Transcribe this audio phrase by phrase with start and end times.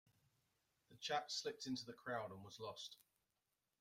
[0.89, 2.97] The chap slipped into the crowd and was lost.